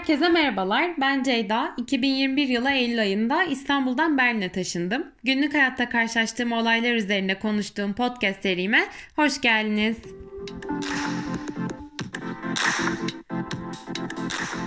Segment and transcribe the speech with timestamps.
[0.00, 0.90] Herkese merhabalar.
[1.00, 1.74] Ben Ceyda.
[1.76, 5.06] 2021 yılı Eylül ayında İstanbul'dan Berlin'e taşındım.
[5.24, 8.84] Günlük hayatta karşılaştığım olaylar üzerine konuştuğum podcast serime
[9.16, 9.96] hoş geldiniz.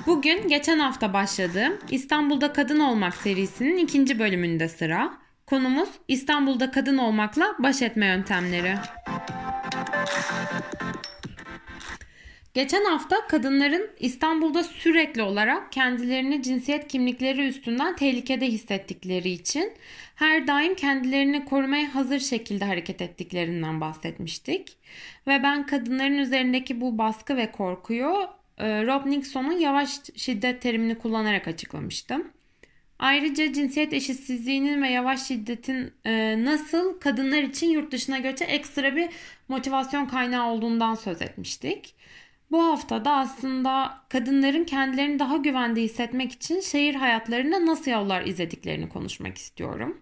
[0.07, 5.13] Bugün geçen hafta başladığım İstanbul'da Kadın Olmak serisinin ikinci bölümünde sıra.
[5.47, 8.75] Konumuz İstanbul'da kadın olmakla baş etme yöntemleri.
[12.53, 19.73] Geçen hafta kadınların İstanbul'da sürekli olarak kendilerini cinsiyet kimlikleri üstünden tehlikede hissettikleri için
[20.15, 24.77] her daim kendilerini korumaya hazır şekilde hareket ettiklerinden bahsetmiştik.
[25.27, 31.47] Ve ben kadınların üzerindeki bu baskı ve korkuyu e, Rob Nixon'un yavaş şiddet terimini kullanarak
[31.47, 32.27] açıklamıştım.
[32.99, 39.09] Ayrıca cinsiyet eşitsizliğinin ve yavaş şiddetin e, nasıl kadınlar için yurt dışına göçe ekstra bir
[39.47, 41.95] motivasyon kaynağı olduğundan söz etmiştik.
[42.51, 48.89] Bu hafta da aslında kadınların kendilerini daha güvende hissetmek için şehir hayatlarında nasıl yollar izlediklerini
[48.89, 50.01] konuşmak istiyorum.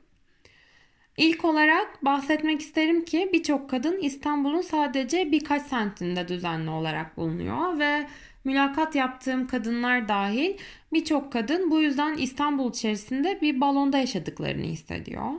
[1.18, 8.08] İlk olarak bahsetmek isterim ki birçok kadın İstanbul'un sadece birkaç semtinde düzenli olarak bulunuyor ve
[8.44, 10.58] mülakat yaptığım kadınlar dahil
[10.94, 15.32] birçok kadın bu yüzden İstanbul içerisinde bir balonda yaşadıklarını hissediyor.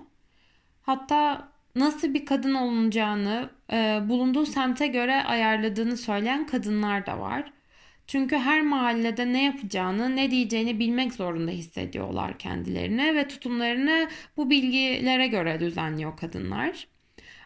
[0.82, 7.52] Hatta nasıl bir kadın olunacağını e, bulunduğu semte göre ayarladığını söyleyen kadınlar da var.
[8.06, 15.26] Çünkü her mahallede ne yapacağını, ne diyeceğini bilmek zorunda hissediyorlar kendilerine ve tutumlarını bu bilgilere
[15.26, 16.86] göre düzenliyor kadınlar.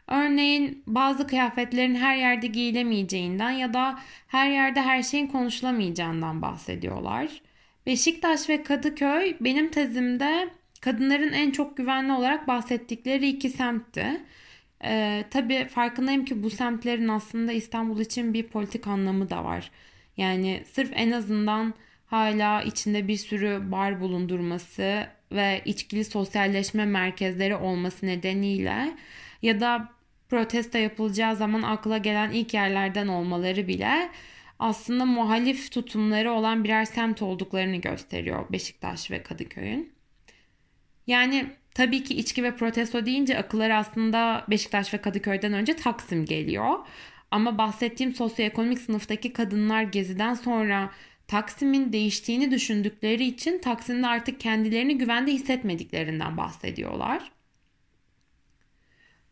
[0.09, 7.43] Örneğin bazı kıyafetlerin her yerde giyilemeyeceğinden ya da her yerde her şeyin konuşulamayacağından bahsediyorlar.
[7.87, 10.49] Beşiktaş ve Kadıköy benim tezimde
[10.81, 14.07] kadınların en çok güvenli olarak bahsettikleri iki semtti.
[14.85, 19.71] Ee, tabii farkındayım ki bu semtlerin aslında İstanbul için bir politik anlamı da var.
[20.17, 21.75] Yani sırf en azından
[22.07, 28.97] hala içinde bir sürü bar bulundurması ve içkili sosyalleşme merkezleri olması nedeniyle
[29.43, 29.89] ya da
[30.29, 34.11] protesto yapılacağı zaman akla gelen ilk yerlerden olmaları bile
[34.59, 39.96] aslında muhalif tutumları olan birer semt olduklarını gösteriyor Beşiktaş ve Kadıköy'ün.
[41.07, 46.79] Yani tabii ki içki ve protesto deyince akılları aslında Beşiktaş ve Kadıköy'den önce Taksim geliyor.
[47.31, 50.91] Ama bahsettiğim sosyoekonomik sınıftaki kadınlar geziden sonra
[51.29, 57.33] Taksim'in değiştiğini düşündükleri için Taksim'de artık kendilerini güvende hissetmediklerinden bahsediyorlar.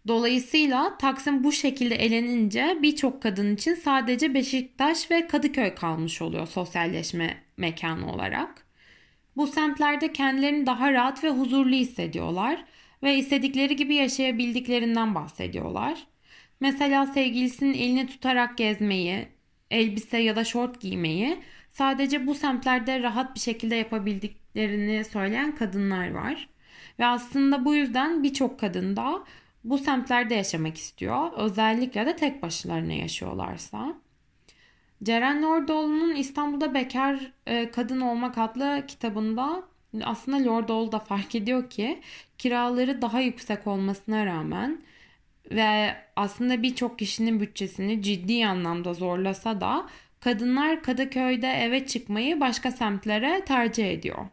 [0.08, 7.42] Dolayısıyla Taksim bu şekilde elenince birçok kadın için sadece Beşiktaş ve Kadıköy kalmış oluyor sosyalleşme
[7.56, 8.63] mekanı olarak.
[9.36, 12.64] Bu semtlerde kendilerini daha rahat ve huzurlu hissediyorlar
[13.02, 16.06] ve istedikleri gibi yaşayabildiklerinden bahsediyorlar.
[16.60, 19.28] Mesela sevgilisinin elini tutarak gezmeyi,
[19.70, 21.38] elbise ya da şort giymeyi
[21.70, 26.48] sadece bu semtlerde rahat bir şekilde yapabildiklerini söyleyen kadınlar var.
[26.98, 29.24] Ve aslında bu yüzden birçok kadın da
[29.64, 31.32] bu semtlerde yaşamak istiyor.
[31.36, 33.94] Özellikle de tek başlarına yaşıyorlarsa.
[35.04, 39.62] Ceren Lordoğlu'nun İstanbul'da Bekar e, Kadın Olmak adlı kitabında
[40.04, 42.00] aslında Lordoğlu da fark ediyor ki
[42.38, 44.82] kiraları daha yüksek olmasına rağmen
[45.50, 49.86] ve aslında birçok kişinin bütçesini ciddi anlamda zorlasa da
[50.20, 54.26] kadınlar Kadıköy'de eve çıkmayı başka semtlere tercih ediyor.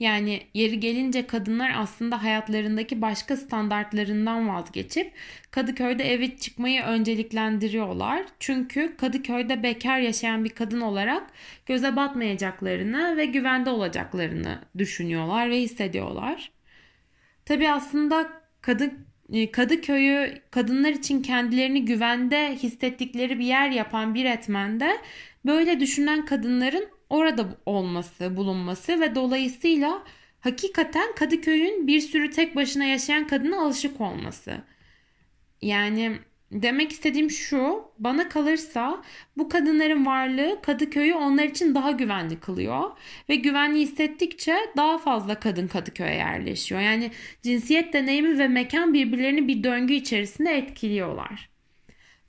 [0.00, 5.12] Yani yeri gelince kadınlar aslında hayatlarındaki başka standartlarından vazgeçip
[5.50, 8.26] Kadıköy'de eve çıkmayı önceliklendiriyorlar.
[8.40, 11.30] Çünkü Kadıköy'de bekar yaşayan bir kadın olarak
[11.66, 16.50] göze batmayacaklarını ve güvende olacaklarını düşünüyorlar ve hissediyorlar.
[17.44, 24.90] Tabi aslında kadın e, Kadıköy'ü kadınlar için kendilerini güvende hissettikleri bir yer yapan bir etmende
[25.46, 30.02] böyle düşünen kadınların orada olması, bulunması ve dolayısıyla
[30.40, 34.52] hakikaten Kadıköy'ün bir sürü tek başına yaşayan kadına alışık olması.
[35.62, 36.18] Yani
[36.52, 39.02] demek istediğim şu, bana kalırsa
[39.36, 42.90] bu kadınların varlığı Kadıköy'ü onlar için daha güvenli kılıyor
[43.28, 46.80] ve güvenli hissettikçe daha fazla kadın Kadıköy'e yerleşiyor.
[46.80, 47.10] Yani
[47.42, 51.50] cinsiyet deneyimi ve mekan birbirlerini bir döngü içerisinde etkiliyorlar.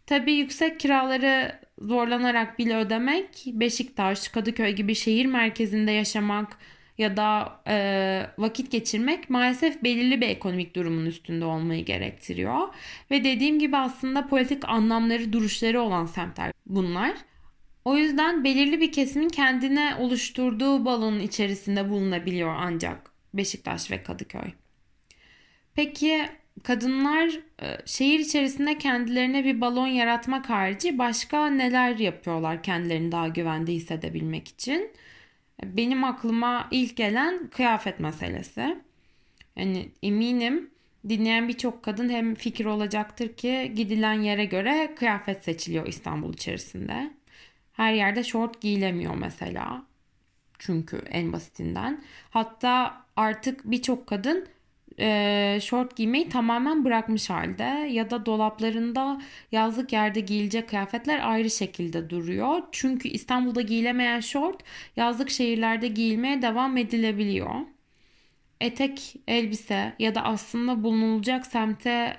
[0.06, 6.58] Tabii yüksek kiraları zorlanarak bile ödemek, Beşiktaş, Kadıköy gibi şehir merkezinde yaşamak
[6.98, 12.68] ya da e, vakit geçirmek maalesef belirli bir ekonomik durumun üstünde olmayı gerektiriyor.
[13.12, 17.14] Ve dediğim gibi aslında politik anlamları, duruşları olan semtler bunlar.
[17.86, 24.52] O yüzden belirli bir kesimin kendine oluşturduğu balonun içerisinde bulunabiliyor ancak Beşiktaş ve Kadıköy.
[25.74, 26.26] Peki
[26.64, 33.74] kadınlar e, şehir içerisinde kendilerine bir balon yaratmak harici başka neler yapıyorlar kendilerini daha güvende
[33.74, 34.92] hissedebilmek için?
[35.64, 38.78] Benim aklıma ilk gelen kıyafet meselesi.
[39.56, 40.70] Yani eminim
[41.10, 47.12] dinleyen birçok kadın hem fikir olacaktır ki gidilen yere göre kıyafet seçiliyor İstanbul içerisinde.
[47.74, 49.86] Her yerde şort giyilemiyor mesela.
[50.60, 52.02] Çünkü en basitinden.
[52.30, 54.48] Hatta artık birçok kadın
[55.02, 59.22] e, şort giymeyi tamamen bırakmış halde ya da dolaplarında
[59.52, 62.62] yazlık yerde giyilecek kıyafetler ayrı şekilde duruyor.
[62.72, 64.64] Çünkü İstanbul'da giyilemeyen şort
[64.96, 67.56] yazlık şehirlerde giyilmeye devam edilebiliyor.
[68.62, 72.18] Etek, elbise ya da aslında bulunulacak semte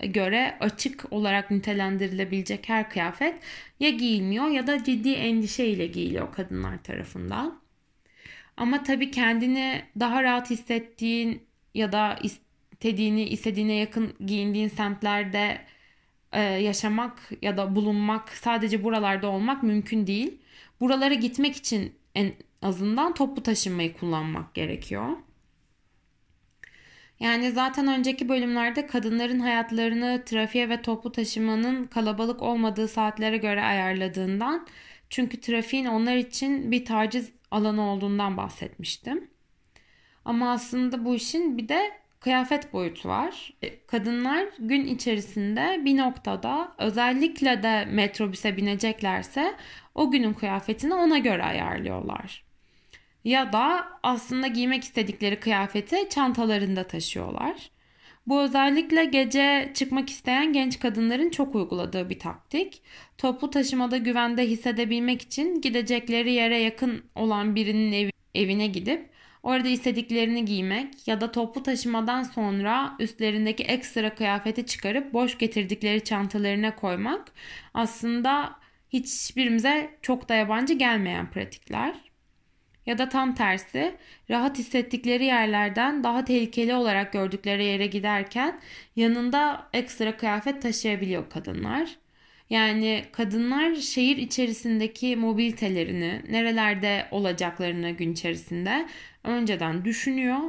[0.00, 3.34] göre açık olarak nitelendirilebilecek her kıyafet
[3.80, 7.62] ya giyilmiyor ya da ciddi endişe ile giyiliyor kadınlar tarafından.
[8.56, 11.42] Ama tabii kendini daha rahat hissettiğin
[11.74, 15.60] ya da istediğini istediğine yakın giyindiğin semtlerde
[16.32, 20.38] e, yaşamak ya da bulunmak sadece buralarda olmak mümkün değil.
[20.80, 22.32] Buralara gitmek için en
[22.62, 25.08] azından toplu taşınmayı kullanmak gerekiyor.
[27.20, 34.66] Yani zaten önceki bölümlerde kadınların hayatlarını trafiğe ve toplu taşımanın kalabalık olmadığı saatlere göre ayarladığından
[35.10, 39.31] çünkü trafiğin onlar için bir taciz alanı olduğundan bahsetmiştim.
[40.24, 41.90] Ama aslında bu işin bir de
[42.20, 43.52] kıyafet boyutu var.
[43.62, 49.54] E, kadınlar gün içerisinde bir noktada özellikle de metrobüse bineceklerse
[49.94, 52.44] o günün kıyafetini ona göre ayarlıyorlar.
[53.24, 57.70] Ya da aslında giymek istedikleri kıyafeti çantalarında taşıyorlar.
[58.26, 62.82] Bu özellikle gece çıkmak isteyen genç kadınların çok uyguladığı bir taktik.
[63.18, 69.11] Toplu taşımada güvende hissedebilmek için gidecekleri yere yakın olan birinin evi, evine gidip
[69.42, 76.76] orada istediklerini giymek ya da toplu taşımadan sonra üstlerindeki ekstra kıyafeti çıkarıp boş getirdikleri çantalarına
[76.76, 77.32] koymak
[77.74, 78.56] aslında
[78.88, 81.94] hiçbirimize çok da yabancı gelmeyen pratikler.
[82.86, 83.96] Ya da tam tersi
[84.30, 88.60] rahat hissettikleri yerlerden daha tehlikeli olarak gördükleri yere giderken
[88.96, 92.01] yanında ekstra kıyafet taşıyabiliyor kadınlar.
[92.52, 98.88] Yani kadınlar şehir içerisindeki mobilitelerini, nerelerde olacaklarını gün içerisinde
[99.24, 100.40] önceden düşünüyor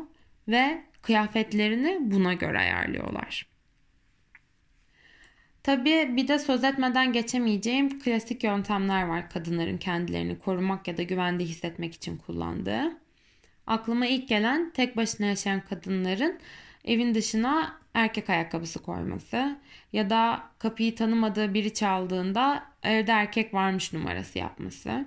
[0.47, 3.47] ve kıyafetlerini buna göre ayarlıyorlar.
[5.63, 11.43] Tabii bir de söz etmeden geçemeyeceğim klasik yöntemler var kadınların kendilerini korumak ya da güvende
[11.43, 12.97] hissetmek için kullandığı.
[13.67, 16.39] Aklıma ilk gelen tek başına yaşayan kadınların
[16.85, 19.57] evin dışına erkek ayakkabısı koyması
[19.93, 25.05] ya da kapıyı tanımadığı biri çaldığında evde erkek varmış numarası yapması.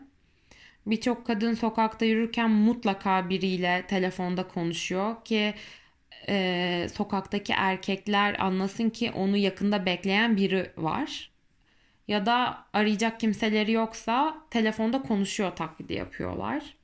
[0.86, 5.54] Birçok kadın sokakta yürürken mutlaka biriyle telefonda konuşuyor ki
[6.28, 11.30] e, sokaktaki erkekler anlasın ki onu yakında bekleyen biri var.
[12.08, 16.76] Ya da arayacak kimseleri yoksa telefonda konuşuyor taklidi yapıyorlar.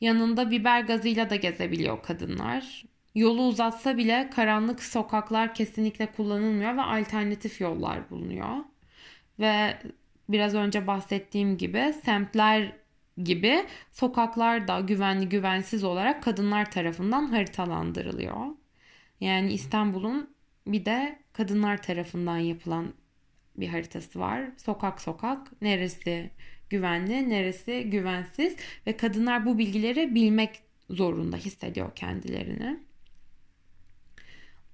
[0.00, 2.84] Yanında biber gazıyla da gezebiliyor kadınlar.
[3.16, 8.56] Yolu uzatsa bile karanlık sokaklar kesinlikle kullanılmıyor ve alternatif yollar bulunuyor.
[9.38, 9.76] Ve
[10.28, 12.72] biraz önce bahsettiğim gibi semtler
[13.22, 18.46] gibi sokaklar da güvenli güvensiz olarak kadınlar tarafından haritalandırılıyor.
[19.20, 20.30] Yani İstanbul'un
[20.66, 22.94] bir de kadınlar tarafından yapılan
[23.56, 24.42] bir haritası var.
[24.56, 26.30] Sokak sokak neresi
[26.70, 28.56] güvenli, neresi güvensiz
[28.86, 32.85] ve kadınlar bu bilgileri bilmek zorunda hissediyor kendilerini.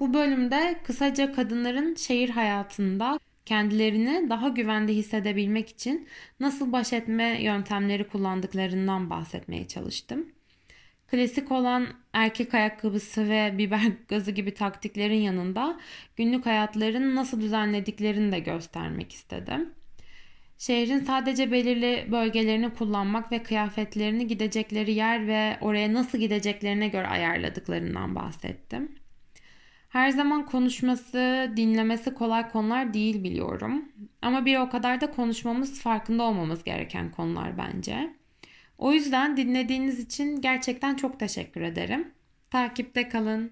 [0.02, 6.08] Bu bölümde kısaca kadınların şehir hayatında kendilerini daha güvende hissedebilmek için
[6.40, 10.26] nasıl baş etme yöntemleri kullandıklarından bahsetmeye çalıştım.
[11.10, 15.80] Klasik olan erkek ayakkabısı ve biber gazı gibi taktiklerin yanında
[16.16, 19.70] günlük hayatlarını nasıl düzenlediklerini de göstermek istedim.
[20.58, 28.14] Şehrin sadece belirli bölgelerini kullanmak ve kıyafetlerini gidecekleri yer ve oraya nasıl gideceklerine göre ayarladıklarından
[28.14, 29.01] bahsettim.
[29.92, 33.88] Her zaman konuşması, dinlemesi kolay konular değil biliyorum.
[34.22, 38.14] Ama bir o kadar da konuşmamız, farkında olmamız gereken konular bence.
[38.78, 42.12] O yüzden dinlediğiniz için gerçekten çok teşekkür ederim.
[42.50, 43.50] Takipte kalın.